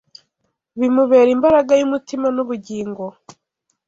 bumubera 0.77 1.29
imbaraga 1.35 1.73
y’umutima 1.79 2.27
n’ubugingo. 2.35 3.03